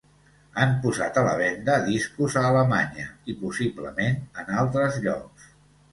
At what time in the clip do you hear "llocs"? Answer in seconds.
5.05-5.47